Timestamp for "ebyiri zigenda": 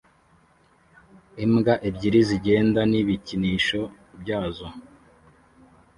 1.87-2.81